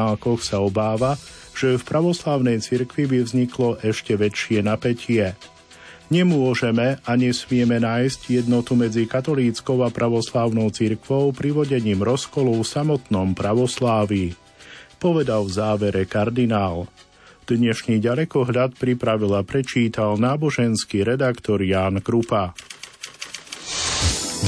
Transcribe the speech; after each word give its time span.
kardinál 0.00 0.16
Koch 0.16 0.40
sa 0.40 0.64
obáva, 0.64 1.20
že 1.52 1.76
v 1.76 1.82
pravoslávnej 1.84 2.64
cirkvi 2.64 3.04
by 3.04 3.18
vzniklo 3.20 3.76
ešte 3.84 4.16
väčšie 4.16 4.64
napätie. 4.64 5.36
Nemôžeme 6.10 6.98
a 7.06 7.10
nesmieme 7.14 7.78
nájsť 7.78 8.42
jednotu 8.42 8.74
medzi 8.74 9.06
katolíckou 9.06 9.84
a 9.86 9.92
pravoslávnou 9.92 10.72
cirkvou 10.74 11.30
privodením 11.30 12.02
rozkolu 12.02 12.58
v 12.58 12.66
samotnom 12.66 13.36
pravoslávii, 13.36 14.34
povedal 14.98 15.46
v 15.46 15.52
závere 15.54 16.02
kardinál. 16.08 16.90
Dnešný 17.46 17.98
ďalekohľad 17.98 18.78
pripravil 18.78 19.34
a 19.34 19.42
prečítal 19.42 20.18
náboženský 20.18 21.02
redaktor 21.02 21.62
Ján 21.62 21.98
Krupa. 21.98 22.54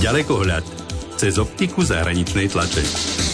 Ďalekohľad 0.03 0.67
cez 1.19 1.39
optiku 1.39 1.83
zahraničnej 1.87 2.51
tlače. 2.51 3.32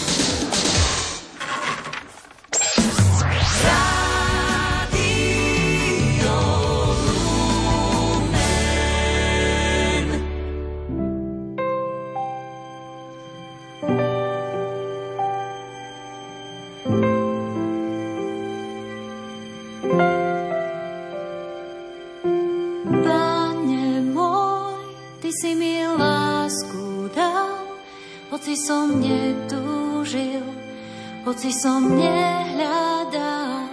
Hoci 31.38 31.54
som 31.54 31.86
nehľadal, 31.92 33.68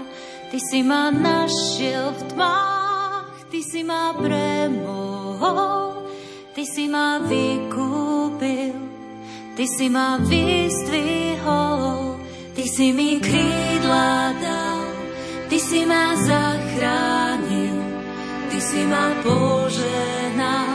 Ty 0.51 0.59
si 0.59 0.85
ma 0.85 1.09
našiel 1.09 2.13
v 2.13 2.21
tmách, 2.35 3.49
Ty 3.49 3.59
si 3.63 3.81
ma 3.81 4.13
premohol, 4.13 6.05
Ty 6.51 6.63
si 6.67 6.85
ma 6.91 7.17
vykúpil, 7.23 8.77
Ty 9.55 9.65
si 9.65 9.87
ma 9.89 10.21
vystvihol, 10.21 12.19
Ty 12.53 12.63
si 12.69 12.91
mi 12.91 13.17
krídla 13.23 14.35
dal, 14.37 14.85
Ty 15.49 15.57
si 15.57 15.81
ma 15.89 16.13
zachránil, 16.13 17.79
Ty 18.51 18.59
si 18.61 18.81
ma 18.85 19.15
poženal, 19.25 20.74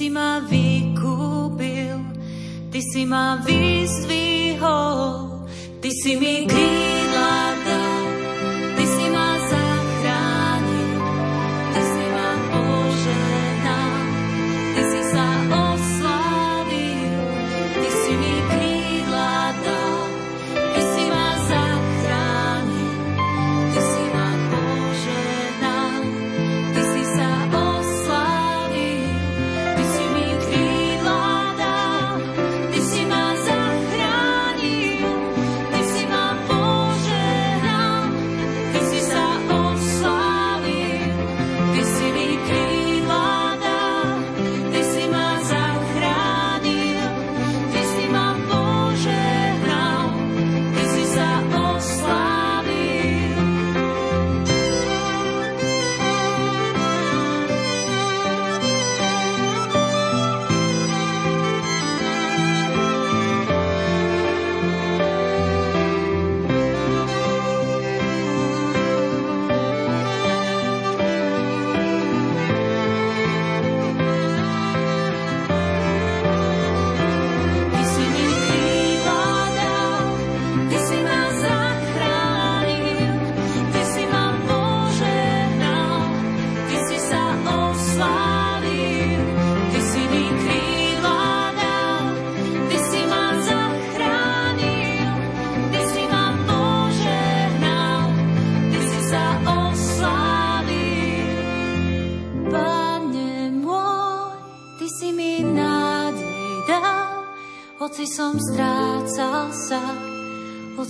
si 0.00 0.08
ma 0.08 0.40
vykúpil, 0.40 2.00
ty 2.72 2.80
si 2.80 3.04
ma 3.04 3.36
vyzdvihol, 3.44 5.04
ty 5.84 5.92
si 5.92 6.16
mi 6.16 6.48
krídla 6.48 6.89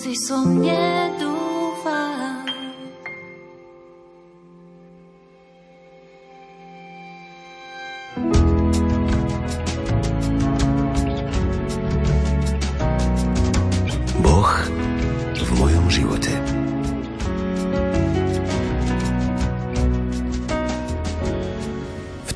hoci 0.00 0.16
som 0.16 0.58
nedúfal. 0.58 1.29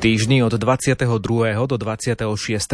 Týždni 0.05 0.45
od 0.45 0.53
22. 0.53 1.01
do 1.65 1.77
26. 1.81 2.21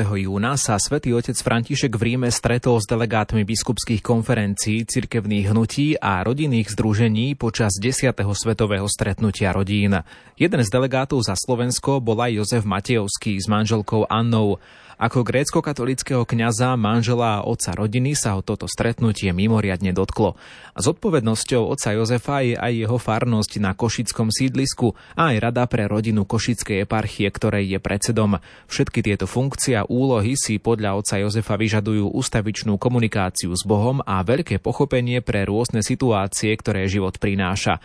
júna 0.03 0.59
sa 0.59 0.75
svätý 0.75 1.15
otec 1.15 1.39
František 1.39 1.95
v 1.95 2.03
Ríme 2.03 2.27
stretol 2.27 2.75
s 2.75 2.83
delegátmi 2.83 3.47
biskupských 3.47 4.03
konferencií, 4.03 4.83
cirkevných 4.83 5.55
hnutí 5.55 5.95
a 5.95 6.27
rodinných 6.27 6.67
združení 6.75 7.39
počas 7.39 7.79
10. 7.79 8.11
svetového 8.35 8.83
stretnutia 8.83 9.55
rodín. 9.55 10.03
Jeden 10.35 10.59
z 10.59 10.67
delegátov 10.75 11.23
za 11.23 11.39
Slovensko 11.39 12.03
bol 12.03 12.19
aj 12.19 12.35
Jozef 12.35 12.67
Matejovský 12.67 13.39
s 13.39 13.47
manželkou 13.47 14.11
Annou. 14.11 14.59
Ako 15.01 15.25
grécko-katolického 15.25 16.29
kňaza, 16.29 16.77
manžela 16.77 17.41
a 17.41 17.45
otca 17.49 17.73
rodiny 17.73 18.13
sa 18.13 18.37
ho 18.37 18.45
toto 18.45 18.69
stretnutie 18.69 19.33
mimoriadne 19.33 19.97
dotklo. 19.97 20.37
A 20.77 20.79
s 20.79 20.85
odpovednosťou 20.93 21.73
otca 21.73 21.97
Jozefa 21.97 22.45
je 22.45 22.53
aj 22.53 22.85
jeho 22.85 23.01
farnosť 23.01 23.57
na 23.65 23.73
Košickom 23.73 24.29
sídlisku 24.29 24.93
a 25.17 25.33
aj 25.33 25.41
Rada 25.41 25.65
pre 25.65 25.89
rodinu 25.89 26.21
Košickej 26.29 26.85
eparchie, 26.85 27.33
ktorej 27.33 27.73
je 27.73 27.79
predsedom. 27.81 28.37
Všetky 28.69 29.01
tieto 29.01 29.25
funkcie 29.25 29.73
a 29.81 29.89
úlohy 29.89 30.37
si 30.37 30.61
podľa 30.61 31.01
otca 31.01 31.17
Jozefa 31.17 31.57
vyžadujú 31.57 32.13
ustavičnú 32.13 32.77
komunikáciu 32.77 33.57
s 33.57 33.65
Bohom 33.65 34.05
a 34.05 34.21
veľké 34.21 34.61
pochopenie 34.61 35.25
pre 35.25 35.49
rôzne 35.49 35.81
situácie, 35.81 36.53
ktoré 36.53 36.85
život 36.85 37.17
prináša. 37.17 37.81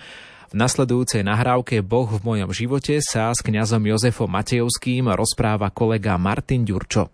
Nasledujúcej 0.57 1.21
nahrávke 1.21 1.85
Boh 1.85 2.09
v 2.09 2.25
mojom 2.25 2.49
živote 2.49 2.97
sa 3.05 3.29
s 3.29 3.45
kňazom 3.45 3.93
Jozefom 3.93 4.25
Matejovským 4.25 5.05
rozpráva 5.13 5.69
kolega 5.69 6.17
Martin 6.17 6.65
Ďurčo. 6.65 7.13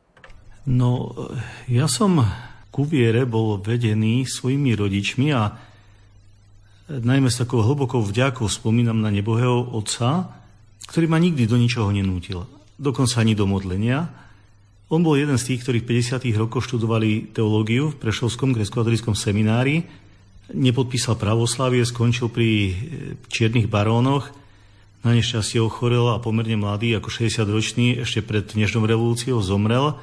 No, 0.70 1.10
ja 1.66 1.90
som 1.90 2.22
ku 2.70 2.86
viere 2.86 3.26
bol 3.26 3.58
vedený 3.58 4.30
svojimi 4.30 4.78
rodičmi 4.78 5.34
a 5.34 5.58
najmä 6.86 7.26
s 7.34 7.42
takou 7.42 7.66
hlbokou 7.66 8.06
vďakou 8.06 8.46
spomínam 8.46 9.02
na 9.02 9.10
nebohého 9.10 9.74
otca, 9.74 10.38
ktorý 10.86 11.10
ma 11.10 11.18
nikdy 11.18 11.42
do 11.50 11.58
ničoho 11.58 11.90
nenútil. 11.90 12.46
Dokonca 12.78 13.26
ani 13.26 13.34
do 13.34 13.50
modlenia. 13.50 14.06
On 14.86 15.02
bol 15.02 15.18
jeden 15.18 15.34
z 15.34 15.50
tých, 15.50 15.66
ktorí 15.66 15.82
v 15.82 15.98
50. 15.98 16.30
rokoch 16.38 16.62
študovali 16.62 17.34
teológiu 17.34 17.90
v 17.90 18.06
Prešovskom 18.06 18.54
grecko 18.54 18.86
seminári, 19.18 19.82
nepodpísal 20.54 21.16
pravoslavie, 21.18 21.82
skončil 21.84 22.28
pri 22.28 22.48
e, 22.48 22.72
čiernych 23.28 23.66
barónoch, 23.66 24.30
na 25.02 25.18
nešťastie 25.18 25.58
ochorel 25.58 26.14
a 26.14 26.22
pomerne 26.22 26.54
mladý, 26.54 26.94
ako 26.94 27.10
60-ročný, 27.10 28.06
ešte 28.06 28.22
pred 28.22 28.46
dnešnou 28.46 28.86
revolúciou 28.86 29.42
zomrel– 29.42 29.94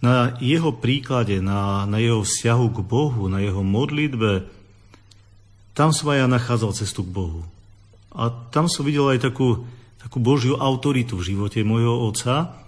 na 0.00 0.32
jeho 0.40 0.72
príklade, 0.72 1.44
na, 1.44 1.84
na 1.84 2.00
jeho 2.00 2.24
vzťahu 2.24 2.66
k 2.72 2.78
Bohu, 2.80 3.28
na 3.28 3.44
jeho 3.44 3.60
modlitbe, 3.60 4.48
tam 5.76 5.92
som 5.92 6.12
aj 6.12 6.24
ja 6.24 6.26
nachádzal 6.26 6.72
cestu 6.72 7.04
k 7.04 7.12
Bohu. 7.12 7.40
A 8.10 8.32
tam 8.50 8.66
som 8.66 8.82
videl 8.82 9.06
aj 9.12 9.28
takú, 9.28 9.68
takú 10.00 10.18
Božiu 10.18 10.56
autoritu 10.56 11.20
v 11.20 11.36
živote 11.36 11.60
môjho 11.62 12.00
otca. 12.10 12.58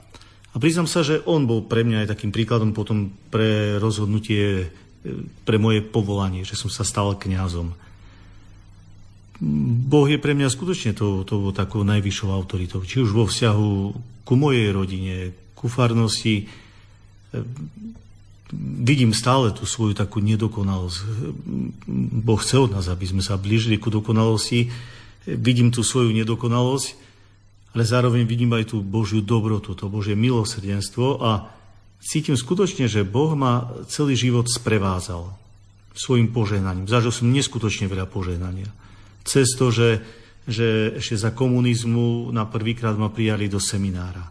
A 0.53 0.57
priznám 0.61 0.87
sa, 0.87 1.01
že 1.01 1.25
on 1.25 1.49
bol 1.49 1.65
pre 1.65 1.83
mňa 1.83 2.05
aj 2.05 2.13
takým 2.15 2.31
príkladom 2.31 2.77
potom 2.77 3.11
pre 3.33 3.81
rozhodnutie, 3.81 4.69
pre 5.43 5.59
moje 5.59 5.83
povolanie, 5.83 6.47
že 6.47 6.55
som 6.55 6.71
sa 6.71 6.87
stal 6.87 7.19
kňazom. 7.19 7.75
Boh 9.91 10.07
je 10.07 10.23
pre 10.23 10.39
mňa 10.39 10.47
skutočne 10.47 10.95
to, 10.95 11.27
to 11.27 11.51
takou 11.51 11.83
najvyššou 11.83 12.31
autoritou. 12.31 12.87
Či 12.87 13.03
už 13.03 13.11
vo 13.11 13.27
vzťahu 13.27 13.71
ku 14.23 14.35
mojej 14.39 14.71
rodine, 14.71 15.35
ku 15.59 15.67
farnosti, 15.67 16.47
vidím 18.55 19.11
stále 19.11 19.51
tú 19.51 19.67
svoju 19.67 19.99
takú 19.99 20.23
nedokonalosť. 20.23 20.99
Boh 22.23 22.39
chce 22.39 22.55
od 22.63 22.71
nás, 22.79 22.87
aby 22.87 23.07
sme 23.09 23.23
sa 23.25 23.35
blížili 23.35 23.83
ku 23.83 23.91
dokonalosti. 23.91 24.71
Vidím 25.27 25.75
tú 25.75 25.83
svoju 25.83 26.15
nedokonalosť, 26.15 26.89
ale 27.75 27.83
zároveň 27.83 28.23
vidím 28.29 28.53
aj 28.55 28.75
tú 28.75 28.85
Božiu 28.85 29.25
dobrotu, 29.25 29.75
to 29.75 29.91
Božie 29.91 30.15
milosrdenstvo 30.15 31.19
a 31.19 31.51
cítim 32.03 32.35
skutočne, 32.35 32.91
že 32.91 33.07
Boh 33.07 33.33
ma 33.39 33.71
celý 33.87 34.19
život 34.19 34.51
sprevádzal 34.51 35.31
svojim 35.95 36.35
požehnaním. 36.35 36.91
Zažil 36.91 37.15
som 37.15 37.31
neskutočne 37.31 37.87
veľa 37.87 38.11
požehnania. 38.11 38.69
Cez 39.23 39.55
to, 39.55 39.71
že, 39.71 40.03
že 40.51 40.99
ešte 40.99 41.15
za 41.15 41.31
komunizmu 41.31 42.35
na 42.35 42.43
prvýkrát 42.43 42.99
ma 42.99 43.13
prijali 43.13 43.47
do 43.47 43.63
seminára. 43.63 44.27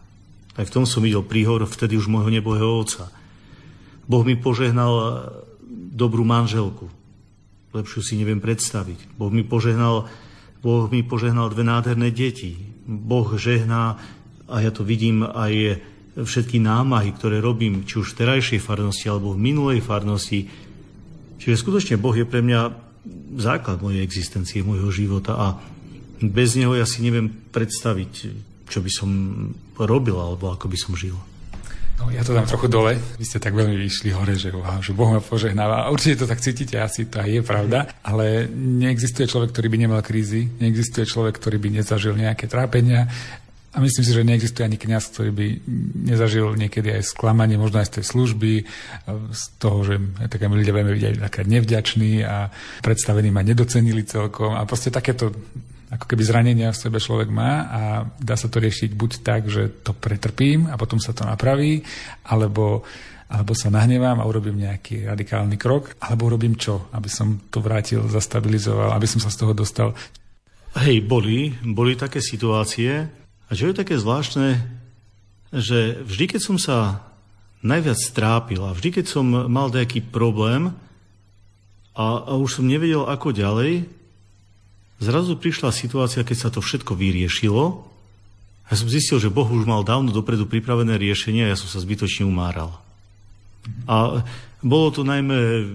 Aj 0.52 0.68
v 0.68 0.74
tom 0.74 0.84
som 0.84 1.00
videl 1.00 1.24
príhor 1.24 1.64
vtedy 1.64 1.96
už 1.96 2.12
môjho 2.12 2.28
nebohého 2.28 2.76
otca. 2.76 3.08
Boh 4.04 4.20
mi 4.20 4.36
požehnal 4.36 5.24
dobrú 5.72 6.28
manželku. 6.28 6.92
Lepšiu 7.72 8.04
si 8.04 8.20
neviem 8.20 8.42
predstaviť. 8.42 9.16
Boh 9.16 9.32
mi 9.32 9.46
požehnal, 9.48 10.04
boh 10.60 10.84
mi 10.92 11.00
požehnal 11.00 11.48
dve 11.48 11.64
nádherné 11.64 12.12
deti. 12.12 12.58
Boh 12.84 13.32
žehná, 13.38 13.96
a 14.44 14.56
ja 14.60 14.68
to 14.68 14.84
vidím 14.84 15.24
aj 15.24 15.80
všetky 16.16 16.60
námahy, 16.60 17.12
ktoré 17.16 17.40
robím, 17.40 17.88
či 17.88 18.00
už 18.00 18.12
v 18.12 18.18
terajšej 18.24 18.60
farnosti 18.60 19.08
alebo 19.08 19.32
v 19.32 19.42
minulej 19.42 19.80
farnosti. 19.80 20.48
Čiže 21.40 21.60
skutočne 21.60 21.96
Boh 21.96 22.12
je 22.12 22.28
pre 22.28 22.44
mňa 22.44 22.60
základ 23.40 23.80
mojej 23.80 24.04
existencie, 24.04 24.62
môjho 24.62 24.92
života 24.92 25.32
a 25.34 25.46
bez 26.22 26.54
neho 26.54 26.76
ja 26.76 26.86
si 26.86 27.02
neviem 27.02 27.32
predstaviť 27.50 28.12
čo 28.72 28.80
by 28.80 28.88
som 28.88 29.10
robil 29.76 30.16
alebo 30.16 30.48
ako 30.56 30.72
by 30.72 30.78
som 30.80 30.96
žil. 30.96 31.12
No, 32.00 32.08
ja 32.08 32.24
to 32.24 32.32
dám 32.32 32.48
trochu 32.48 32.72
dole. 32.72 32.96
Vy 33.20 33.24
ste 33.28 33.36
tak 33.36 33.52
veľmi 33.52 33.76
vyšli 33.76 34.16
hore, 34.16 34.32
že, 34.34 34.48
wow, 34.48 34.80
že 34.80 34.96
Boh 34.96 35.12
ma 35.12 35.20
požehnáva. 35.20 35.92
Určite 35.92 36.24
to 36.24 36.26
tak 36.26 36.40
cítite, 36.40 36.80
asi 36.80 37.04
to 37.06 37.20
aj 37.20 37.28
je 37.28 37.42
pravda. 37.44 37.92
Ale 38.00 38.48
neexistuje 38.50 39.28
človek, 39.28 39.52
ktorý 39.52 39.68
by 39.68 39.78
nemal 39.86 40.00
krízy. 40.00 40.48
Neexistuje 40.56 41.04
človek, 41.04 41.36
ktorý 41.36 41.60
by 41.60 41.68
nezažil 41.78 42.16
nejaké 42.16 42.48
trápenia. 42.48 43.12
A 43.72 43.80
myslím 43.80 44.04
si, 44.04 44.12
že 44.12 44.28
neexistuje 44.28 44.68
ani 44.68 44.76
kňaz, 44.76 45.16
ktorý 45.16 45.30
by 45.32 45.46
nezažil 46.12 46.52
niekedy 46.60 46.92
aj 46.92 47.08
sklamanie, 47.08 47.56
možno 47.56 47.80
aj 47.80 47.88
z 47.88 47.94
tej 47.96 48.04
služby, 48.04 48.52
z 49.32 49.42
toho, 49.56 49.78
že 49.80 49.96
také 50.28 50.44
ľudia 50.44 50.76
budeme 50.76 50.92
vidieť 50.92 51.24
také 51.24 51.48
nevďační 51.48 52.20
a 52.20 52.52
predstavení 52.84 53.32
ma 53.32 53.40
nedocenili 53.40 54.04
celkom. 54.04 54.52
A 54.52 54.68
proste 54.68 54.92
takéto 54.92 55.32
ako 55.88 56.04
keby 56.04 56.20
zranenia 56.20 56.68
v 56.68 56.80
sebe 56.84 57.00
človek 57.00 57.32
má 57.32 57.52
a 57.68 57.82
dá 58.20 58.36
sa 58.36 58.52
to 58.52 58.60
riešiť 58.60 58.92
buď 58.92 59.10
tak, 59.24 59.48
že 59.48 59.72
to 59.80 59.96
pretrpím 59.96 60.68
a 60.68 60.76
potom 60.76 61.00
sa 61.00 61.16
to 61.16 61.24
napraví, 61.24 61.80
alebo, 62.28 62.84
alebo 63.28 63.52
sa 63.56 63.72
nahnevám 63.72 64.20
a 64.20 64.28
urobím 64.28 64.68
nejaký 64.68 65.08
radikálny 65.08 65.56
krok, 65.56 65.96
alebo 66.00 66.28
urobím 66.28 66.60
čo, 66.60 66.92
aby 66.92 67.08
som 67.08 67.40
to 67.48 67.64
vrátil, 67.64 68.04
zastabilizoval, 68.04 68.92
aby 68.92 69.08
som 69.08 69.20
sa 69.20 69.32
z 69.32 69.36
toho 69.40 69.52
dostal. 69.56 69.96
Hej, 70.76 71.04
boli, 71.04 71.52
boli 71.60 71.96
také 71.96 72.24
situácie 72.24 73.21
a 73.52 73.56
čo 73.56 73.68
je 73.68 73.76
také 73.76 74.00
zvláštne, 74.00 74.64
že 75.52 76.00
vždy, 76.08 76.24
keď 76.32 76.40
som 76.40 76.56
sa 76.56 77.04
najviac 77.60 78.00
strápil 78.00 78.64
a 78.64 78.72
vždy, 78.72 78.88
keď 78.96 79.06
som 79.12 79.28
mal 79.28 79.68
nejaký 79.68 80.00
problém 80.08 80.72
a, 81.92 82.06
a 82.24 82.32
už 82.40 82.58
som 82.58 82.64
nevedel, 82.64 83.04
ako 83.04 83.36
ďalej, 83.36 83.84
Zrazu 85.02 85.34
prišla 85.34 85.74
situácia, 85.74 86.22
keď 86.22 86.38
sa 86.38 86.48
to 86.54 86.62
všetko 86.62 86.94
vyriešilo. 86.94 87.82
Ja 88.70 88.74
som 88.78 88.86
zistil, 88.86 89.18
že 89.18 89.34
Boh 89.34 89.50
už 89.50 89.66
mal 89.66 89.82
dávno 89.82 90.14
dopredu 90.14 90.46
pripravené 90.46 90.94
riešenie 90.94 91.42
a 91.42 91.50
ja 91.50 91.58
som 91.58 91.66
sa 91.66 91.82
zbytočne 91.82 92.22
umáral. 92.22 92.70
A 93.90 94.22
bolo 94.62 94.94
to 94.94 95.02
najmä 95.02 95.66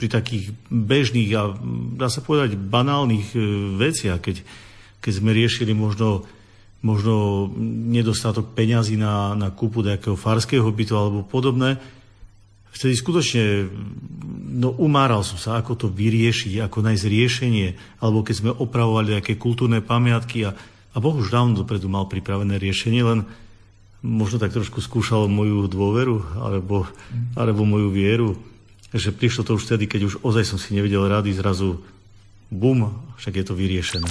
pri 0.00 0.08
takých 0.08 0.56
bežných 0.72 1.30
a 1.36 1.52
dá 2.00 2.08
sa 2.08 2.24
povedať 2.24 2.56
banálnych 2.56 3.36
e, 3.36 3.38
veciach, 3.76 4.18
keď, 4.18 4.40
keď 5.04 5.12
sme 5.12 5.30
riešili 5.36 5.76
možno, 5.76 6.24
možno 6.82 7.46
nedostatok 7.88 8.58
peňazí 8.58 8.98
na, 8.98 9.38
na 9.38 9.54
kúpu 9.54 9.86
nejakého 9.86 10.18
farského 10.18 10.66
bytu 10.66 10.94
alebo 10.98 11.22
podobné, 11.22 11.78
vtedy 12.74 12.98
skutočne 12.98 13.70
no, 14.58 14.74
umáral 14.82 15.22
som 15.22 15.38
sa, 15.38 15.60
ako 15.60 15.72
to 15.78 15.86
vyriešiť, 15.86 16.58
ako 16.58 16.82
nájsť 16.82 17.04
riešenie, 17.06 17.68
alebo 18.02 18.26
keď 18.26 18.34
sme 18.34 18.50
opravovali 18.50 19.18
nejaké 19.18 19.38
kultúrne 19.38 19.78
pamiatky 19.84 20.48
a, 20.48 20.56
a 20.92 20.96
Boh 20.98 21.14
už 21.14 21.30
dávno 21.30 21.62
dopredu 21.62 21.86
mal 21.86 22.10
pripravené 22.10 22.58
riešenie, 22.58 23.02
len 23.06 23.20
možno 24.02 24.42
tak 24.42 24.50
trošku 24.50 24.82
skúšal 24.82 25.30
moju 25.30 25.70
dôveru 25.70 26.42
alebo, 26.42 26.90
alebo 27.38 27.62
moju 27.62 27.94
vieru, 27.94 28.34
že 28.90 29.14
prišlo 29.14 29.46
to 29.46 29.54
už 29.54 29.70
vtedy, 29.70 29.86
keď 29.86 30.00
už 30.10 30.14
ozaj 30.26 30.44
som 30.44 30.58
si 30.58 30.74
nevedel 30.74 31.06
rady, 31.06 31.30
zrazu 31.32 31.80
bum, 32.50 32.90
však 33.16 33.40
je 33.40 33.44
to 33.46 33.54
vyriešené. 33.54 34.10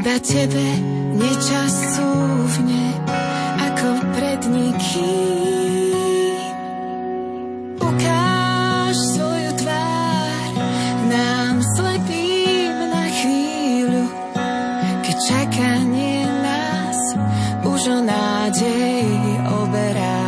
Iba 0.00 0.16
tebe 0.16 0.64
nečas 1.12 1.76
súvne 1.92 2.88
ako 3.60 4.00
pred 4.16 4.40
nikým. 4.48 6.40
Ukáž 7.76 8.96
svoju 8.96 9.52
tvár 9.60 10.56
nám 11.04 11.60
slepým 11.76 12.80
na 12.88 13.12
chvíľu, 13.12 14.08
keď 15.04 15.16
čakanie 15.20 16.24
nás 16.48 17.00
už 17.68 17.82
o 17.92 18.00
nádej 18.00 19.04
oberá. 19.52 20.19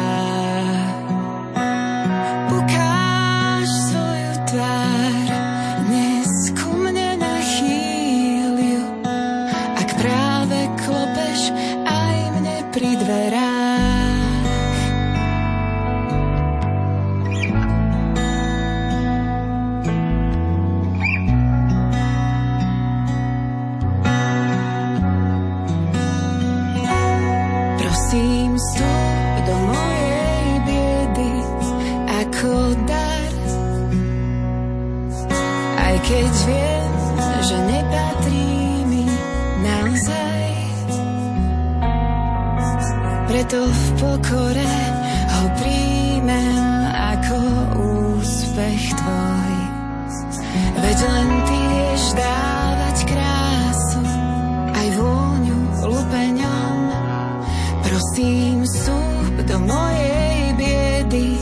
Mojej 59.66 60.54
biedy 60.59 61.38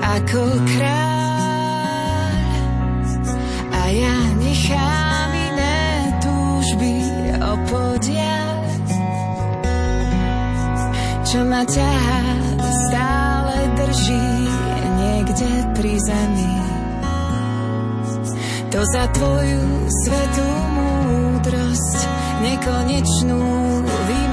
ako 0.00 0.42
kráľ. 0.76 1.16
A 3.72 3.80
ja 3.92 4.18
nechám 4.40 5.30
iné 5.32 5.80
túžby 6.20 6.94
opodiať, 7.40 8.86
čo 11.26 11.38
ma 11.46 11.62
ťahá 11.64 12.22
stále 12.86 13.56
drží 13.76 14.26
niekde 15.00 15.50
pri 15.76 15.94
zemi. 16.00 16.54
To 18.76 18.84
za 18.92 19.08
tvoju 19.08 19.64
svetú 20.04 20.48
múdrosť 20.76 21.98
nekonečnú 22.44 23.40
vymením. 24.04 24.25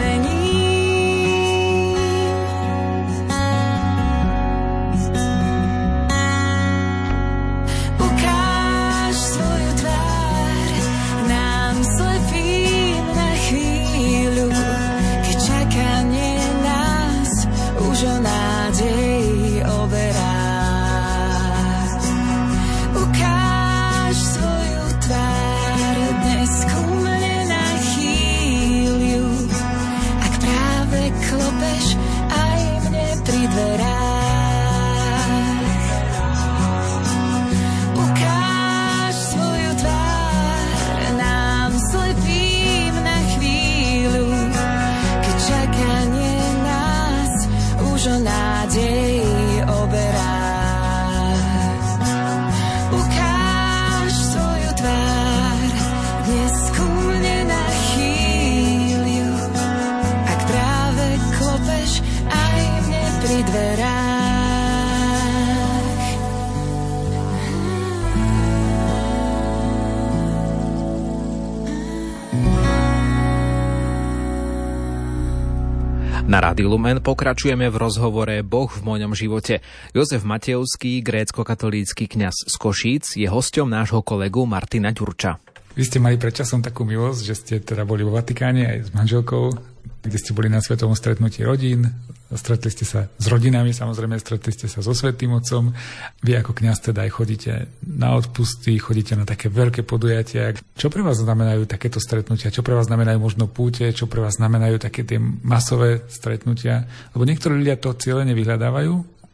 Rádiu 76.53 76.69
Lumen 76.69 77.01
pokračujeme 77.01 77.65
v 77.65 77.81
rozhovore 77.81 78.45
Boh 78.45 78.69
v 78.69 78.86
mojom 78.86 79.17
živote. 79.17 79.65
Jozef 79.89 80.22
Matejovský, 80.22 81.01
grécko-katolícky 81.01 82.05
kňaz 82.05 82.45
z 82.45 82.55
Košíc, 82.62 83.17
je 83.17 83.25
hosťom 83.25 83.65
nášho 83.65 84.05
kolegu 84.05 84.45
Martina 84.45 84.93
Ďurča. 84.93 85.41
Vy 85.74 85.81
ste 85.81 85.98
mali 85.98 86.22
predčasom 86.22 86.62
takú 86.62 86.86
milosť, 86.86 87.22
že 87.25 87.33
ste 87.33 87.53
teda 87.57 87.89
boli 87.89 88.05
vo 88.05 88.13
Vatikáne 88.13 88.69
aj 88.69 88.77
s 88.86 88.89
manželkou, 88.93 89.73
kde 90.03 90.17
ste 90.19 90.36
boli 90.36 90.51
na 90.51 90.60
svetovom 90.60 91.00
stretnutí 91.00 91.48
rodín, 91.48 91.88
stretli 92.27 92.67
ste 92.67 92.83
sa 92.83 93.07
s 93.07 93.25
rodinami, 93.31 93.72
samozrejme 93.72 94.19
stretli 94.19 94.51
ste 94.51 94.67
sa 94.67 94.83
so 94.83 94.91
Svetým 94.91 95.31
Otcom. 95.31 95.72
Vy 96.19 96.43
ako 96.43 96.51
kňaz 96.51 96.91
teda 96.91 97.07
aj 97.07 97.12
chodíte 97.15 97.51
na 97.88 98.19
odpusty, 98.19 98.75
chodíte 98.75 99.15
na 99.15 99.24
také 99.24 99.48
veľké 99.48 99.88
podujatia. 99.88 100.51
Čo 100.75 100.91
pre 100.91 101.00
vás 101.00 101.24
znamenajú 101.24 101.63
takéto 101.63 102.03
stretnutia? 102.03 102.51
Čo 102.51 102.67
pre 102.67 102.75
vás 102.75 102.91
znamenajú 102.91 103.17
možno 103.24 103.48
púte? 103.48 103.88
Čo 103.95 104.12
pre 104.12 104.19
vás 104.19 104.36
znamenajú 104.36 104.75
také 104.75 105.07
tie 105.07 105.24
masové 105.24 106.03
stretnutia? 106.12 106.83
Lebo 107.15 107.24
niektorí 107.24 107.63
ľudia 107.63 107.79
to 107.79 107.95
cieľene 107.95 108.36
vyhľadávajú 108.36 108.93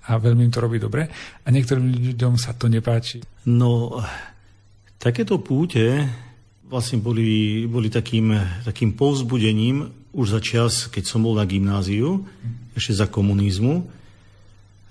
a 0.10 0.12
veľmi 0.22 0.46
im 0.46 0.54
to 0.54 0.62
robí 0.62 0.78
dobre 0.78 1.10
a 1.44 1.48
niektorým 1.50 2.14
ľuďom 2.14 2.38
sa 2.38 2.54
to 2.54 2.70
nepáči. 2.70 3.26
No, 3.50 3.98
takéto 5.02 5.42
púte 5.42 6.06
vlastne 6.70 7.02
boli, 7.02 7.66
boli 7.66 7.90
takým, 7.90 8.38
takým 8.62 8.94
povzbudením 8.94 9.99
už 10.14 10.28
za 10.38 10.42
čas, 10.42 10.90
keď 10.90 11.04
som 11.06 11.22
bol 11.22 11.38
na 11.38 11.46
gymnáziu, 11.46 12.26
ešte 12.74 12.98
za 12.98 13.08
komunizmu. 13.10 13.86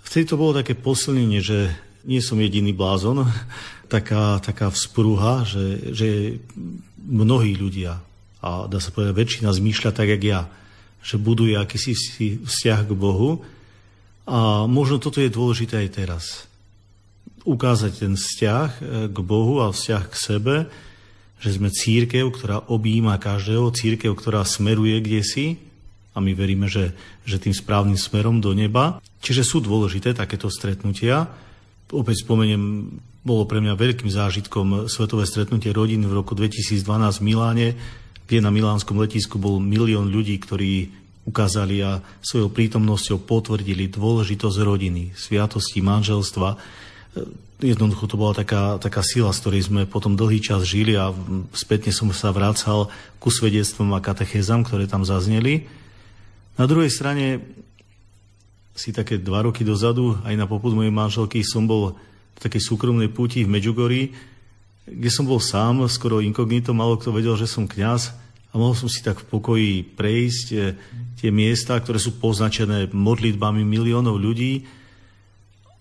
Vtedy 0.06 0.25
to 0.30 0.40
bolo 0.40 0.56
také 0.56 0.78
posilnenie, 0.78 1.42
že 1.42 1.75
nie 2.06 2.22
som 2.22 2.38
jediný 2.38 2.70
blázon, 2.72 3.26
taká, 3.94 4.38
taká 4.38 4.70
vzprúha, 4.70 5.42
že, 5.44 5.94
že 5.94 6.08
mnohí 6.96 7.58
ľudia, 7.58 7.98
a 8.38 8.70
dá 8.70 8.78
sa 8.78 8.94
povedať, 8.94 9.18
väčšina 9.18 9.50
zmýšľa 9.50 9.90
tak, 9.90 10.08
jak 10.14 10.22
ja, 10.22 10.40
že 11.02 11.18
buduje 11.18 11.58
akýsi 11.58 11.94
vzťah 12.42 12.80
k 12.87 12.92
Bohu. 12.94 13.42
A 14.28 14.68
možno 14.68 15.00
toto 15.00 15.18
je 15.18 15.32
dôležité 15.32 15.82
aj 15.82 15.90
teraz. 15.90 16.25
Ukázať 17.48 17.92
ten 18.04 18.12
vzťah 18.14 18.70
k 19.08 19.18
Bohu 19.25 19.64
a 19.64 19.72
vzťah 19.72 20.02
k 20.06 20.14
sebe, 20.14 20.56
že 21.38 21.54
sme 21.54 21.71
církev, 21.71 22.35
ktorá 22.35 22.66
objíma 22.66 23.18
každého, 23.23 23.71
církev, 23.71 24.14
ktorá 24.14 24.42
smeruje 24.42 24.99
kde 24.99 25.23
si 25.23 25.47
a 26.14 26.18
my 26.18 26.35
veríme, 26.35 26.66
že, 26.66 26.99
že 27.23 27.38
tým 27.38 27.54
správnym 27.54 27.95
smerom 27.95 28.42
do 28.42 28.50
neba. 28.50 28.99
Čiže 29.23 29.47
sú 29.47 29.62
dôležité 29.62 30.18
takéto 30.18 30.50
stretnutia. 30.50 31.30
Opäť 31.95 32.26
spomeniem, 32.26 32.90
bolo 33.23 33.47
pre 33.47 33.62
mňa 33.62 33.78
veľkým 33.78 34.11
zážitkom 34.11 34.90
svetové 34.90 35.30
stretnutie 35.30 35.71
rodín 35.71 36.02
v 36.02 36.16
roku 36.18 36.35
2012 36.35 36.83
v 37.23 37.23
Miláne, 37.23 37.68
kde 38.26 38.42
na 38.42 38.50
milánskom 38.50 38.99
letisku 38.99 39.38
bol 39.38 39.62
milión 39.62 40.11
ľudí, 40.11 40.37
ktorí 40.42 40.90
ukázali 41.28 41.85
a 41.85 42.00
svojou 42.25 42.49
prítomnosťou 42.49 43.21
potvrdili 43.28 43.92
dôležitosť 43.92 44.59
rodiny, 44.64 45.12
sviatosti, 45.12 45.85
manželstva, 45.85 46.57
Jednoducho 47.59 48.07
to 48.07 48.15
bola 48.15 48.38
taká, 48.38 48.79
taká 48.79 49.03
sila, 49.03 49.35
z 49.35 49.43
ktorej 49.43 49.62
sme 49.67 49.83
potom 49.83 50.15
dlhý 50.15 50.38
čas 50.38 50.62
žili 50.62 50.95
a 50.95 51.11
spätne 51.50 51.91
som 51.91 52.07
sa 52.15 52.31
vracal 52.31 52.87
ku 53.19 53.35
svedectvom 53.35 53.91
a 53.99 54.05
katechézam, 54.05 54.62
ktoré 54.62 54.87
tam 54.87 55.03
zazneli. 55.03 55.67
Na 56.55 56.71
druhej 56.71 56.87
strane 56.87 57.43
si 58.79 58.95
také 58.95 59.19
dva 59.19 59.43
roky 59.43 59.67
dozadu, 59.67 60.15
aj 60.23 60.38
na 60.38 60.47
poput 60.47 60.71
mojej 60.71 60.95
manželky, 60.95 61.43
som 61.43 61.67
bol 61.67 61.99
v 62.38 62.38
takej 62.38 62.62
súkromnej 62.62 63.11
púti 63.11 63.43
v 63.43 63.50
Medžugorí, 63.50 64.15
kde 64.87 65.11
som 65.11 65.27
bol 65.27 65.43
sám, 65.43 65.83
skoro 65.91 66.23
inkognito, 66.23 66.71
malo 66.71 66.95
kto 66.95 67.11
vedel, 67.11 67.35
že 67.35 67.50
som 67.50 67.67
kňaz 67.67 68.15
a 68.49 68.55
mohol 68.55 68.79
som 68.79 68.87
si 68.87 69.03
tak 69.03 69.19
v 69.19 69.29
pokoji 69.35 69.73
prejsť 69.83 70.47
e, 70.55 70.59
tie 71.19 71.35
miesta, 71.35 71.75
ktoré 71.75 71.99
sú 71.99 72.23
poznačené 72.23 72.87
modlitbami 72.95 73.67
miliónov 73.67 74.15
ľudí 74.15 74.77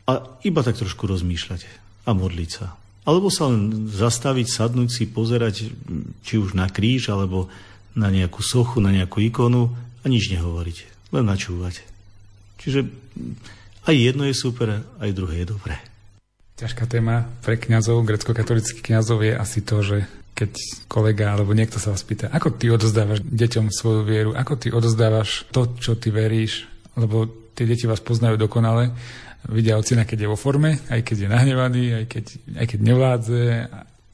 a 0.08 0.24
iba 0.48 0.62
tak 0.64 0.80
trošku 0.80 1.04
rozmýšľať 1.06 1.68
a 2.08 2.16
modliť 2.16 2.50
sa. 2.50 2.80
Alebo 3.08 3.28
sa 3.32 3.52
len 3.52 3.88
zastaviť, 3.88 4.48
sadnúť 4.48 4.90
si, 4.92 5.04
pozerať 5.08 5.72
či 6.24 6.34
už 6.40 6.56
na 6.56 6.68
kríž, 6.68 7.12
alebo 7.12 7.52
na 7.96 8.12
nejakú 8.12 8.44
sochu, 8.44 8.80
na 8.80 8.92
nejakú 8.92 9.20
ikonu 9.24 9.72
a 10.04 10.06
nič 10.08 10.32
nehovoriť. 10.32 10.78
Len 11.16 11.24
načúvať. 11.24 11.84
Čiže 12.60 12.88
aj 13.88 13.96
jedno 13.96 14.28
je 14.28 14.36
super, 14.36 14.84
aj 15.00 15.16
druhé 15.16 15.44
je 15.44 15.52
dobré. 15.56 15.76
Ťažká 16.60 16.90
téma 16.90 17.30
pre 17.46 17.56
kňazov, 17.56 18.04
grecko-katolických 18.04 18.84
kňazov 18.84 19.24
je 19.24 19.34
asi 19.36 19.62
to, 19.64 19.80
že 19.86 19.98
keď 20.38 20.52
kolega 20.86 21.34
alebo 21.34 21.56
niekto 21.58 21.82
sa 21.82 21.94
vás 21.94 22.06
pýta, 22.06 22.30
ako 22.30 22.54
ty 22.54 22.70
odozdávaš 22.70 23.26
deťom 23.26 23.74
svoju 23.74 24.02
vieru, 24.06 24.32
ako 24.38 24.54
ty 24.58 24.68
odozdávaš 24.70 25.50
to, 25.50 25.74
čo 25.82 25.98
ty 25.98 26.14
veríš, 26.14 26.70
lebo 26.94 27.26
tie 27.58 27.66
deti 27.66 27.90
vás 27.90 28.02
poznajú 28.02 28.38
dokonale, 28.38 28.94
vidia 29.46 29.78
ocina, 29.78 30.04
keď 30.04 30.26
je 30.26 30.32
vo 30.32 30.40
forme, 30.40 30.82
aj 30.90 31.06
keď 31.06 31.18
je 31.26 31.30
nahnevaný, 31.30 31.84
aj 32.04 32.06
keď, 32.10 32.26
aj 32.58 32.66
keď 32.66 32.80
nevládze. 32.82 33.44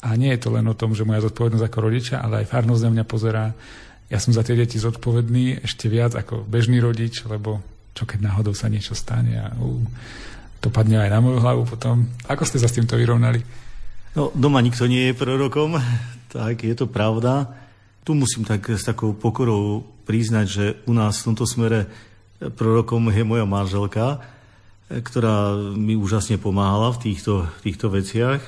A 0.03 0.09
nie 0.19 0.35
je 0.35 0.41
to 0.43 0.49
len 0.51 0.67
o 0.67 0.75
tom, 0.75 0.91
že 0.91 1.07
moja 1.07 1.23
zodpovednosť 1.23 1.63
ako 1.63 1.79
rodiča, 1.79 2.15
ale 2.19 2.43
aj 2.43 2.51
farnosť 2.51 2.83
na 2.83 2.91
mňa 2.99 3.05
pozerá. 3.07 3.45
Ja 4.11 4.19
som 4.19 4.35
za 4.35 4.43
tie 4.43 4.59
deti 4.59 4.75
zodpovedný 4.75 5.63
ešte 5.63 5.87
viac 5.87 6.13
ako 6.13 6.43
bežný 6.43 6.83
rodič, 6.83 7.23
lebo 7.23 7.63
čo 7.93 8.03
keď 8.03 8.19
náhodou 8.29 8.51
sa 8.57 8.67
niečo 8.67 8.97
stane 8.97 9.37
a 9.37 9.53
uh, 9.53 9.79
to 10.59 10.73
padne 10.73 10.97
aj 10.99 11.11
na 11.13 11.19
moju 11.21 11.39
hlavu 11.39 11.63
potom. 11.67 12.09
Ako 12.25 12.47
ste 12.47 12.59
sa 12.59 12.67
s 12.67 12.75
týmto 12.75 12.95
vyrovnali? 12.95 13.43
No, 14.15 14.29
doma 14.31 14.61
nikto 14.61 14.85
nie 14.87 15.11
je 15.11 15.17
prorokom, 15.17 15.79
tak 16.35 16.63
je 16.63 16.75
to 16.75 16.89
pravda. 16.89 17.51
Tu 18.03 18.11
musím 18.11 18.43
tak 18.43 18.67
s 18.67 18.83
takou 18.83 19.15
pokorou 19.15 19.87
priznať, 20.03 20.45
že 20.47 20.65
u 20.87 20.91
nás 20.91 21.23
v 21.23 21.31
tomto 21.31 21.47
smere 21.47 21.87
prorokom 22.39 23.07
je 23.07 23.23
moja 23.23 23.47
manželka, 23.47 24.19
ktorá 24.89 25.55
mi 25.75 25.95
úžasne 25.95 26.35
pomáhala 26.41 26.91
v 26.95 27.11
týchto, 27.11 27.47
týchto 27.63 27.87
veciach. 27.93 28.41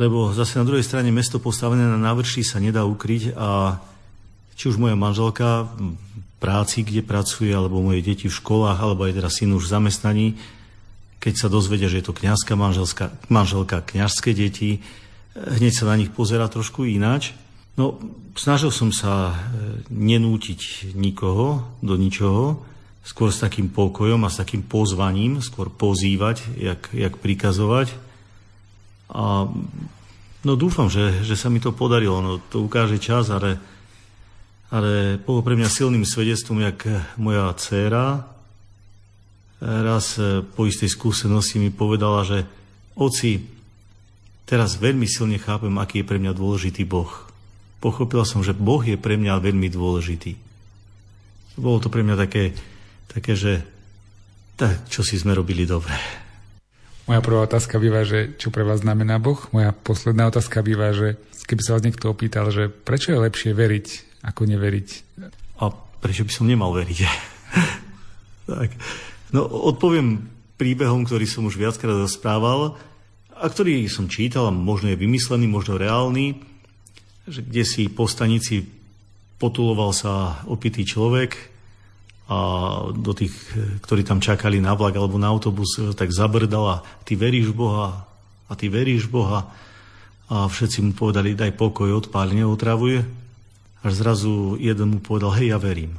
Lebo 0.00 0.32
zase 0.32 0.56
na 0.56 0.64
druhej 0.64 0.86
strane 0.86 1.12
mesto 1.12 1.36
postavené 1.36 1.84
na 1.84 2.00
návrší 2.00 2.40
sa 2.40 2.56
nedá 2.56 2.88
ukryť 2.88 3.36
a 3.36 3.76
či 4.56 4.72
už 4.72 4.80
moja 4.80 4.96
manželka 4.96 5.68
v 5.76 5.96
práci, 6.40 6.84
kde 6.84 7.04
pracuje, 7.04 7.52
alebo 7.52 7.84
moje 7.84 8.00
deti 8.00 8.28
v 8.28 8.38
školách, 8.40 8.80
alebo 8.80 9.04
aj 9.04 9.16
teraz 9.16 9.36
syn 9.36 9.52
už 9.52 9.68
v 9.68 9.74
zamestnaní, 9.76 10.26
keď 11.20 11.34
sa 11.36 11.52
dozvedia, 11.52 11.92
že 11.92 12.00
je 12.00 12.06
to 12.08 12.16
kniazka 12.16 12.56
manželka, 12.56 13.12
manželka 13.28 13.84
kniazské 13.84 14.32
deti, 14.32 14.80
hneď 15.36 15.72
sa 15.76 15.84
na 15.84 16.00
nich 16.00 16.08
pozera 16.08 16.48
trošku 16.48 16.88
ináč. 16.88 17.36
No, 17.76 18.00
snažil 18.36 18.72
som 18.72 18.88
sa 18.88 19.32
e, 19.32 19.34
nenútiť 19.92 20.92
nikoho 20.96 21.76
do 21.84 21.94
ničoho, 21.96 22.64
skôr 23.00 23.32
s 23.32 23.40
takým 23.40 23.72
pokojom 23.72 24.22
a 24.24 24.32
s 24.32 24.40
takým 24.40 24.60
pozvaním, 24.64 25.40
skôr 25.40 25.72
pozývať, 25.72 26.44
jak, 26.56 26.92
jak 26.92 27.16
prikazovať. 27.16 27.96
A 29.10 29.48
no 30.44 30.52
dúfam, 30.54 30.86
že, 30.92 31.24
že 31.24 31.34
sa 31.34 31.48
mi 31.48 31.58
to 31.58 31.74
podarilo. 31.74 32.20
No, 32.20 32.38
to 32.38 32.62
ukáže 32.62 33.00
čas, 33.00 33.32
ale, 33.32 33.58
ale 34.68 35.16
bolo 35.18 35.40
pre 35.42 35.56
mňa 35.56 35.68
silným 35.68 36.04
svedectvom, 36.04 36.60
jak 36.62 36.86
moja 37.16 37.50
dcéra 37.56 38.30
raz 39.60 40.16
po 40.56 40.64
istej 40.64 40.88
skúsenosti 40.88 41.60
mi 41.60 41.68
povedala, 41.68 42.24
že 42.24 42.48
oci, 42.96 43.44
teraz 44.48 44.80
veľmi 44.80 45.04
silne 45.04 45.36
chápem, 45.36 45.72
aký 45.76 46.00
je 46.00 46.08
pre 46.08 46.16
mňa 46.16 46.32
dôležitý 46.32 46.88
Boh. 46.88 47.12
Pochopila 47.80 48.24
som, 48.24 48.40
že 48.40 48.56
Boh 48.56 48.80
je 48.80 48.96
pre 48.96 49.20
mňa 49.20 49.40
veľmi 49.40 49.68
dôležitý. 49.68 50.32
Bolo 51.60 51.76
to 51.80 51.92
pre 51.92 52.00
mňa 52.00 52.16
také 52.16 52.56
také, 53.10 53.34
že 53.34 53.66
tak, 54.54 54.86
čo 54.86 55.02
si 55.02 55.18
sme 55.18 55.34
robili 55.34 55.66
dobre. 55.66 55.92
Moja 57.10 57.26
prvá 57.26 57.42
otázka 57.42 57.82
býva, 57.82 58.06
že 58.06 58.38
čo 58.38 58.54
pre 58.54 58.62
vás 58.62 58.86
znamená 58.86 59.18
Boh. 59.18 59.40
Moja 59.50 59.74
posledná 59.74 60.30
otázka 60.30 60.62
býva, 60.62 60.94
že 60.94 61.18
keby 61.50 61.60
sa 61.66 61.74
vás 61.74 61.82
niekto 61.82 62.06
opýtal, 62.06 62.54
že 62.54 62.70
prečo 62.70 63.10
je 63.10 63.18
lepšie 63.18 63.50
veriť, 63.50 63.86
ako 64.22 64.46
neveriť? 64.46 64.88
A 65.58 65.74
prečo 65.98 66.22
by 66.22 66.32
som 66.32 66.46
nemal 66.46 66.70
veriť? 66.70 66.98
tak. 68.54 68.70
No, 69.34 69.42
odpoviem 69.50 70.30
príbehom, 70.54 71.02
ktorý 71.02 71.26
som 71.26 71.50
už 71.50 71.58
viackrát 71.58 71.98
rozprával 71.98 72.78
a 73.34 73.44
ktorý 73.48 73.88
som 73.90 74.06
čítal, 74.06 74.46
a 74.46 74.54
možno 74.54 74.92
je 74.92 75.00
vymyslený, 75.00 75.50
možno 75.50 75.80
reálny, 75.80 76.38
že 77.26 77.40
kde 77.42 77.64
si 77.66 77.88
po 77.90 78.06
stanici 78.06 78.68
potuloval 79.40 79.96
sa 79.96 80.44
opitý 80.46 80.84
človek, 80.84 81.50
a 82.30 82.38
do 82.94 83.10
tých, 83.10 83.34
ktorí 83.82 84.06
tam 84.06 84.22
čakali 84.22 84.62
na 84.62 84.78
vlak 84.78 84.94
alebo 84.94 85.18
na 85.18 85.26
autobus, 85.26 85.82
tak 85.98 86.14
zabrdala, 86.14 86.86
ty 87.02 87.18
veríš 87.18 87.50
Boha 87.50 88.06
a 88.46 88.52
ty 88.54 88.70
veríš 88.70 89.10
Boha. 89.10 89.50
A 90.30 90.46
všetci 90.46 90.78
mu 90.86 90.92
povedali, 90.94 91.34
daj 91.34 91.58
pokoj, 91.58 91.90
odpáľ, 91.90 92.38
neotravuj. 92.38 93.02
Až 93.82 93.92
zrazu 93.98 94.54
jeden 94.62 94.94
mu 94.94 94.98
povedal, 95.02 95.34
hej, 95.42 95.50
ja 95.50 95.58
verím. 95.58 95.98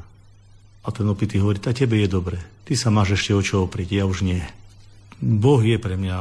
A 0.88 0.96
ten 0.96 1.04
opitý 1.12 1.44
hovorí, 1.44 1.60
tá 1.60 1.76
tebe 1.76 2.00
je 2.00 2.08
dobre. 2.08 2.40
Ty 2.64 2.80
sa 2.80 2.88
máš 2.88 3.20
ešte 3.20 3.36
o 3.36 3.44
čo 3.44 3.68
oprieť, 3.68 4.00
ja 4.00 4.08
už 4.08 4.24
nie. 4.24 4.40
Boh 5.20 5.60
je 5.60 5.76
pre 5.76 6.00
mňa 6.00 6.18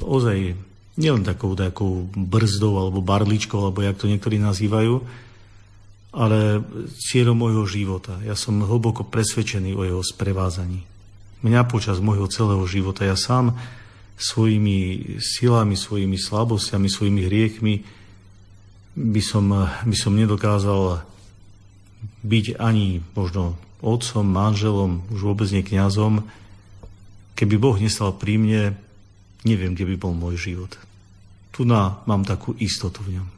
ozaj 0.00 0.56
nielen 0.96 1.28
takou, 1.28 1.52
takou 1.52 2.08
brzdou 2.08 2.80
alebo 2.80 3.04
barličkou, 3.04 3.60
alebo 3.60 3.84
jak 3.84 4.00
to 4.00 4.08
niektorí 4.08 4.40
nazývajú, 4.40 5.04
ale 6.16 6.64
cieľom 6.96 7.36
môjho 7.36 7.64
života. 7.68 8.16
Ja 8.24 8.32
som 8.32 8.64
hlboko 8.64 9.04
presvedčený 9.04 9.76
o 9.76 9.84
jeho 9.84 10.00
sprevázaní. 10.00 10.80
Mňa 11.44 11.68
počas 11.68 12.00
môjho 12.00 12.24
celého 12.32 12.64
života, 12.64 13.04
ja 13.04 13.20
sám 13.20 13.52
svojimi 14.16 15.20
silami, 15.20 15.76
svojimi 15.76 16.16
slabosťami, 16.16 16.88
svojimi 16.88 17.20
hriechmi 17.28 17.74
by 18.96 19.20
som, 19.20 19.52
by 19.84 19.92
som 19.92 20.16
nedokázal 20.16 21.04
byť 22.24 22.56
ani 22.56 23.04
možno 23.12 23.60
otcom, 23.84 24.24
manželom, 24.24 25.04
už 25.12 25.20
vôbec 25.20 25.52
nie 25.52 25.60
kňazom. 25.60 26.24
Keby 27.36 27.60
Boh 27.60 27.76
nestal 27.76 28.16
pri 28.16 28.40
mne, 28.40 28.62
neviem, 29.44 29.76
kde 29.76 29.84
by 29.92 29.96
bol 30.00 30.16
môj 30.16 30.40
život. 30.40 30.72
Tu 31.52 31.68
na, 31.68 32.00
mám 32.08 32.24
takú 32.24 32.56
istotu 32.56 33.04
v 33.04 33.20
ňom. 33.20 33.35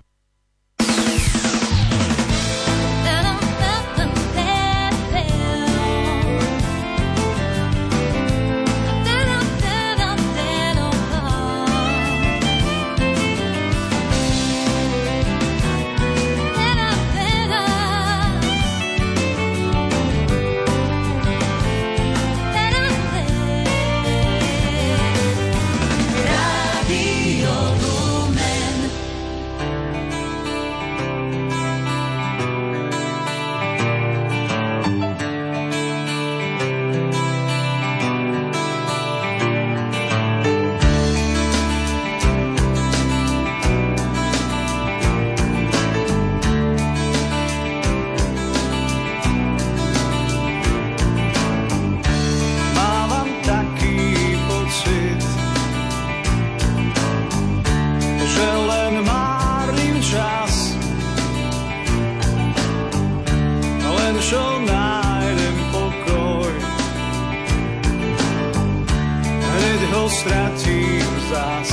stratím 70.38 71.10
zas. 71.30 71.70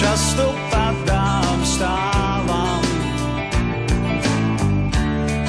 Často 0.00 0.54
padám, 0.70 1.60
stávam, 1.64 2.82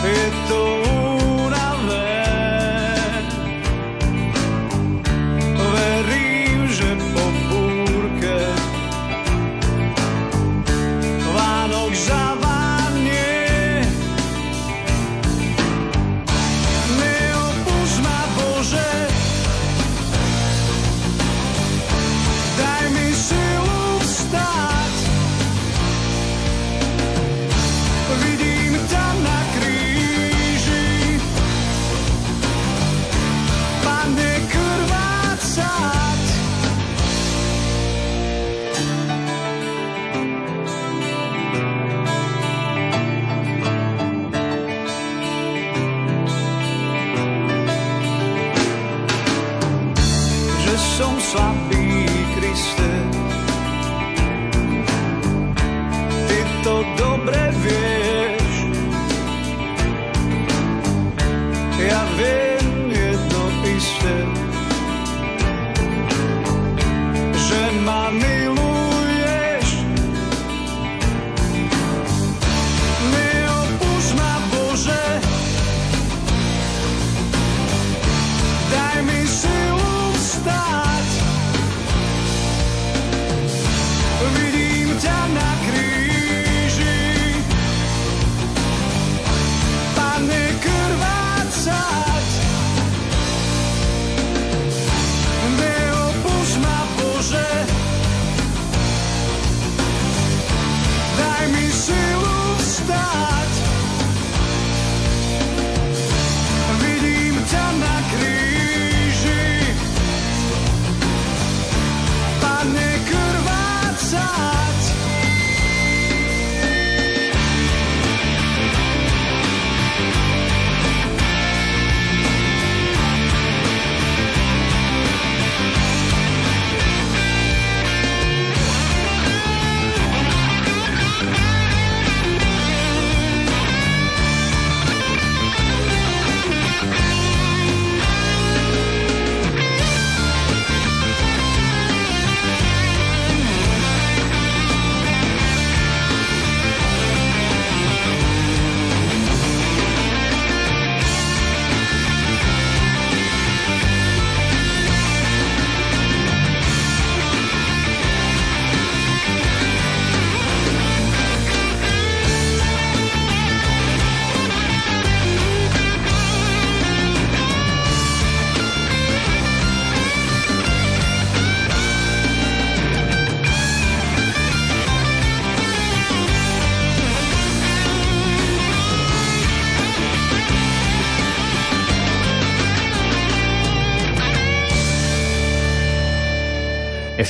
je 0.03 0.31
to 0.47 0.80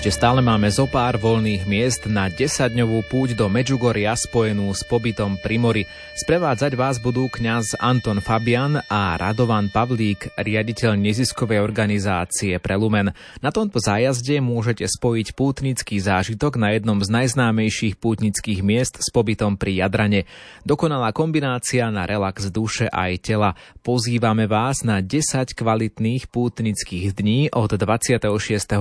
Ešte 0.02 0.18
stále 0.18 0.42
máme 0.42 0.66
zo 0.74 0.90
pár 0.90 1.22
voľných 1.22 1.70
miest 1.70 2.10
na 2.10 2.26
10-dňovú 2.26 3.06
púť 3.06 3.38
do 3.38 3.46
Medžugoria 3.46 4.18
spojenú 4.18 4.74
s 4.74 4.82
pobytom 4.82 5.38
pri 5.38 5.62
mori. 5.62 5.84
Sprevádzať 6.18 6.74
vás 6.74 6.98
budú 6.98 7.30
kňaz 7.30 7.78
Anton 7.78 8.18
Fabian 8.18 8.82
a 8.90 9.14
Radovan 9.14 9.70
Pavlík, 9.70 10.34
riaditeľ 10.42 10.98
neziskovej 10.98 11.62
organizácie 11.62 12.58
Prelumen. 12.58 13.14
Na 13.46 13.54
tomto 13.54 13.78
zájazde 13.78 14.42
môžete 14.42 14.90
spojiť 14.90 15.38
pútnický 15.38 16.02
zážitok 16.02 16.58
na 16.58 16.74
jednom 16.74 16.98
z 16.98 17.22
najznámejších 17.22 18.02
pútnických 18.02 18.66
miest 18.66 19.06
s 19.06 19.14
pobytom 19.14 19.54
pri 19.54 19.86
Jadrane. 19.86 20.26
Dokonalá 20.66 21.14
kombinácia 21.14 21.86
na 21.94 22.10
relax 22.10 22.50
duše 22.50 22.90
aj 22.90 23.22
tela. 23.22 23.54
Pozývame 23.86 24.50
vás 24.50 24.82
na 24.82 24.98
10 24.98 25.54
kvalitných 25.54 26.26
pútnických 26.26 27.14
dní 27.14 27.54
od 27.54 27.70
26. 27.70 28.26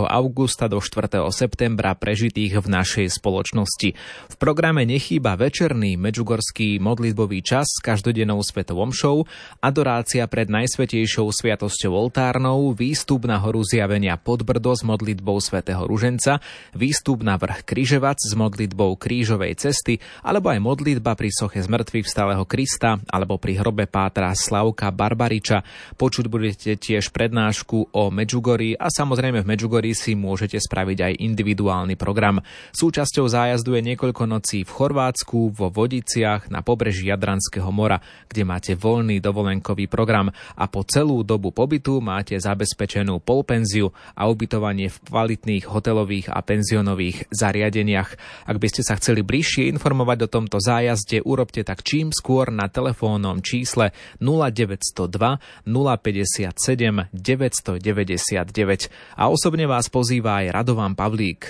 augusta 0.08 0.64
do 0.64 0.80
4 0.80 1.09
septembra 1.34 1.98
prežitých 1.98 2.62
v 2.62 2.66
našej 2.70 3.18
spoločnosti. 3.18 3.90
V 4.30 4.34
programe 4.38 4.86
nechýba 4.86 5.34
večerný 5.34 5.98
medžugorský 5.98 6.78
modlitbový 6.78 7.42
čas 7.42 7.66
s 7.66 7.82
každodennou 7.82 8.38
svetovom 8.46 8.94
show, 8.94 9.26
adorácia 9.58 10.30
pred 10.30 10.46
najsvetejšou 10.46 11.26
sviatosťou 11.34 11.90
oltárnou, 11.90 12.70
výstup 12.70 13.26
na 13.26 13.42
horu 13.42 13.66
zjavenia 13.66 14.14
pod 14.14 14.46
Brdo 14.46 14.78
s 14.78 14.86
modlitbou 14.86 15.42
svätého 15.42 15.82
Ruženca, 15.82 16.38
výstup 16.78 17.26
na 17.26 17.34
vrch 17.34 17.66
Kryževac 17.66 18.22
s 18.22 18.32
modlitbou 18.38 18.94
krížovej 18.94 19.58
cesty, 19.58 19.98
alebo 20.22 20.54
aj 20.54 20.62
modlitba 20.62 21.18
pri 21.18 21.34
soche 21.34 21.58
zmrtvých 21.64 22.06
vstalého 22.06 22.44
Krista, 22.46 23.02
alebo 23.08 23.40
pri 23.40 23.58
hrobe 23.58 23.90
Pátra 23.90 24.30
Slavka 24.36 24.92
Barbariča. 24.94 25.66
Počuť 25.96 26.30
budete 26.30 26.78
tiež 26.78 27.10
prednášku 27.10 27.96
o 27.96 28.02
Medžugorí 28.12 28.76
a 28.76 28.92
samozrejme 28.92 29.42
v 29.42 29.48
Medžugorí 29.48 29.96
si 29.96 30.12
môžete 30.12 30.60
spraviť 30.60 30.98
aj 31.00 31.20
individuálny 31.20 31.96
program. 31.96 32.40
Súčasťou 32.72 33.26
zájazdu 33.26 33.76
je 33.76 33.82
niekoľko 33.92 34.24
nocí 34.28 34.62
v 34.62 34.70
Chorvátsku, 34.70 35.52
vo 35.52 35.72
Vodiciach, 35.72 36.52
na 36.52 36.60
pobreží 36.62 37.08
Jadranského 37.08 37.68
mora, 37.72 38.00
kde 38.28 38.42
máte 38.44 38.72
voľný 38.76 39.18
dovolenkový 39.18 39.88
program 39.90 40.30
a 40.56 40.64
po 40.68 40.84
celú 40.84 41.24
dobu 41.24 41.50
pobytu 41.50 41.98
máte 41.98 42.36
zabezpečenú 42.36 43.20
polpenziu 43.20 43.92
a 44.14 44.28
ubytovanie 44.30 44.88
v 44.88 45.00
kvalitných 45.08 45.64
hotelových 45.68 46.32
a 46.32 46.40
penzionových 46.40 47.28
zariadeniach. 47.32 48.10
Ak 48.46 48.56
by 48.56 48.66
ste 48.68 48.82
sa 48.86 48.96
chceli 48.96 49.24
bližšie 49.24 49.68
informovať 49.70 50.26
o 50.26 50.32
tomto 50.32 50.58
zájazde, 50.62 51.22
urobte 51.24 51.62
tak 51.66 51.82
čím 51.86 52.10
skôr 52.14 52.50
na 52.50 52.68
telefónnom 52.70 53.42
čísle 53.42 53.92
0902 54.22 55.40
057 55.66 57.10
999 57.10 58.90
a 59.16 59.24
osobne 59.28 59.64
vás 59.66 59.86
pozýva 59.88 60.44
aj 60.44 60.46
Radovan 60.54 60.89
Radovan 60.90 60.98
Pavlík. 60.98 61.42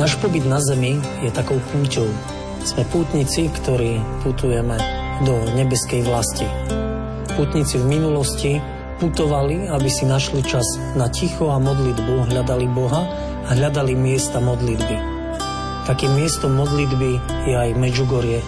Náš 0.00 0.16
pobyt 0.24 0.48
na 0.48 0.56
Zemi 0.64 0.96
je 1.20 1.28
takou 1.28 1.60
púťou. 1.72 2.08
Sme 2.64 2.88
pútnici, 2.88 3.52
ktorí 3.52 4.00
putujeme 4.24 4.80
do 5.28 5.36
nebeskej 5.56 6.08
vlasti. 6.08 6.48
Pútnici 7.36 7.76
v 7.76 7.88
minulosti 7.88 8.60
putovali, 9.00 9.68
aby 9.68 9.88
si 9.92 10.08
našli 10.08 10.40
čas 10.44 10.64
na 10.96 11.08
ticho 11.12 11.52
a 11.52 11.60
modlitbu, 11.60 12.32
hľadali 12.32 12.68
Boha 12.72 13.04
a 13.44 13.50
hľadali 13.52 13.92
miesta 13.96 14.40
modlitby. 14.40 14.96
Takým 15.84 16.16
miestom 16.16 16.56
modlitby 16.56 17.10
je 17.48 17.54
aj 17.56 17.76
Medžugorie. 17.76 18.40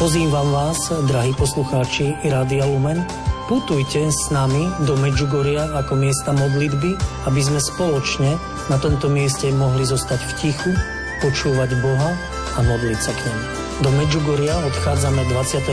Pozývam 0.00 0.48
vás, 0.52 0.88
drahí 1.08 1.32
poslucháči 1.36 2.16
Rádia 2.24 2.64
Lumen, 2.64 3.04
Putujte 3.52 4.08
s 4.08 4.32
nami 4.32 4.72
do 4.88 4.96
Medžugoria 4.96 5.76
ako 5.76 5.92
miesta 6.00 6.32
modlitby, 6.32 6.96
aby 7.28 7.40
sme 7.44 7.60
spoločne 7.60 8.40
na 8.72 8.80
tomto 8.80 9.12
mieste 9.12 9.52
mohli 9.52 9.84
zostať 9.84 10.24
v 10.24 10.32
tichu, 10.40 10.72
počúvať 11.20 11.76
Boha 11.84 12.16
a 12.56 12.64
modliť 12.64 12.96
sa 12.96 13.12
k 13.12 13.20
nemu. 13.28 13.44
Do 13.84 13.92
Medžugoria 13.92 14.56
odchádzame 14.56 15.28
26. 15.28 15.68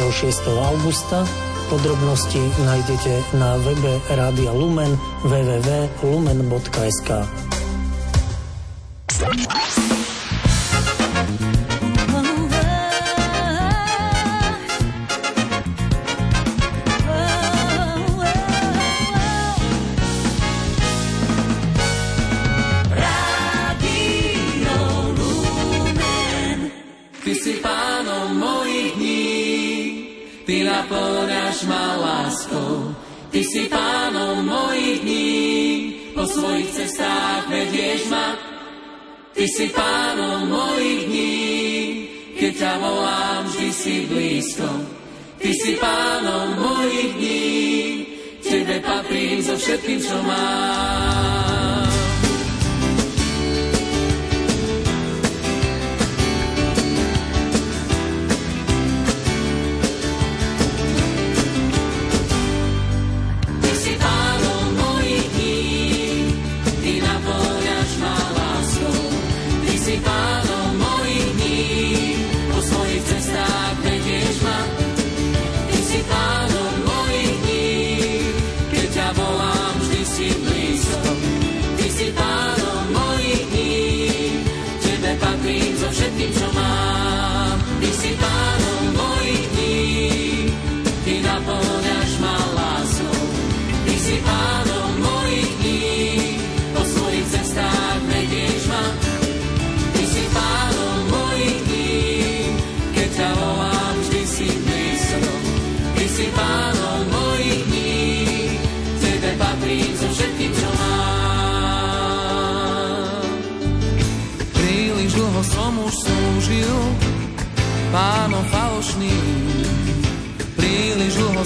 augusta. 0.60 1.24
Podrobnosti 1.72 2.44
nájdete 2.68 3.40
na 3.40 3.56
webe 3.64 4.04
Rádia 4.12 4.52
Lumen 4.52 5.00
www.lumen.sk. 5.24 7.10
cestách 37.00 37.44
vedieš 37.48 38.02
ma. 38.12 38.36
Ty 39.32 39.46
si 39.48 39.72
pánom 39.72 40.52
mojich 40.52 41.08
dní, 41.08 41.40
keď 42.36 42.52
ťa 42.60 42.74
volám, 42.76 43.42
vždy 43.48 43.70
si 43.72 43.96
blízko. 44.12 44.68
Ty 45.40 45.52
si 45.56 45.80
pánom 45.80 46.60
mojich 46.60 47.12
dní, 47.16 47.48
tebe 48.44 48.84
patrím 48.84 49.40
so 49.40 49.56
všetkým, 49.56 50.00
čo 50.04 50.18
mám. 50.28 51.49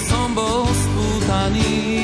Som 0.00 0.34
bol 0.34 0.66
spútaný. 0.66 2.03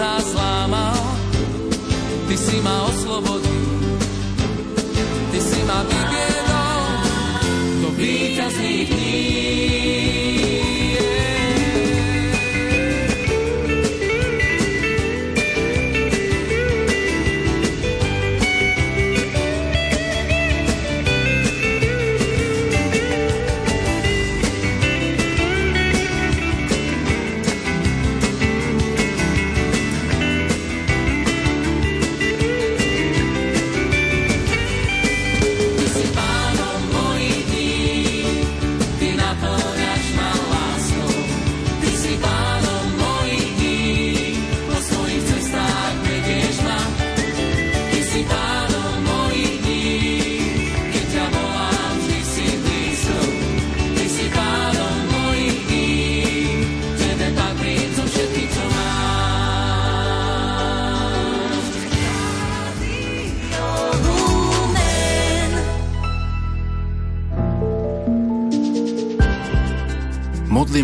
Putá 0.00 0.16
zlámal, 0.32 0.96
ty 2.28 2.32
si 2.32 2.56
ma 2.64 2.88
oslobodil, 2.88 3.68
ty 5.28 5.40
si 5.44 5.60
ma 5.68 5.84
vyviedol 5.84 6.84
do 7.84 7.88
víťazných 8.00 8.88
dní. 8.88 9.99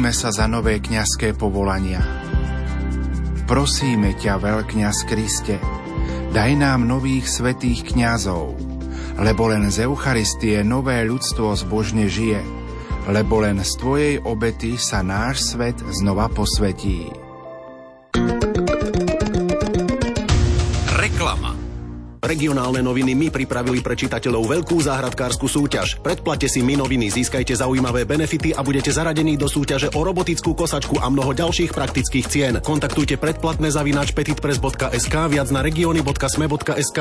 Modlíme 0.07 0.23
sa 0.23 0.31
za 0.31 0.47
nové 0.47 0.79
kňazské 0.79 1.35
povolania. 1.35 1.99
Prosíme 3.51 4.15
ťa, 4.15 4.39
veľkňaz 4.39 5.03
Kriste, 5.03 5.59
daj 6.31 6.55
nám 6.55 6.87
nových 6.87 7.27
svetých 7.27 7.83
kňazov, 7.91 8.55
lebo 9.19 9.51
len 9.51 9.67
z 9.67 9.83
Eucharistie 9.83 10.63
nové 10.63 11.03
ľudstvo 11.03 11.59
zbožne 11.59 12.07
žije, 12.07 12.39
lebo 13.11 13.43
len 13.43 13.59
z 13.67 13.73
Tvojej 13.83 14.15
obety 14.23 14.79
sa 14.79 15.03
náš 15.03 15.43
svet 15.43 15.75
znova 15.91 16.31
posvetí. 16.31 17.26
Regionálne 22.27 22.83
noviny 22.83 23.15
My 23.15 23.31
pripravili 23.31 23.79
pre 23.79 23.95
čitateľov 23.95 24.51
veľkú 24.51 24.83
záhradkárskú 24.83 25.47
súťaž. 25.47 26.03
Predplate 26.03 26.51
si 26.51 26.59
My 26.59 26.75
noviny, 26.75 27.07
získajte 27.07 27.55
zaujímavé 27.55 28.03
benefity 28.03 28.51
a 28.51 28.67
budete 28.67 28.91
zaradení 28.91 29.39
do 29.39 29.47
súťaže 29.47 29.95
o 29.95 30.03
robotickú 30.03 30.59
kosačku 30.59 30.99
a 30.99 31.07
mnoho 31.07 31.31
ďalších 31.31 31.71
praktických 31.71 32.27
cien. 32.27 32.55
Kontaktujte 32.59 33.15
predplatné 33.15 33.71
zavináč 33.71 34.11
petitpress.sk 34.11 35.15
viac 35.31 35.49
na 35.55 35.63
regióny.sme.sk 35.63 36.99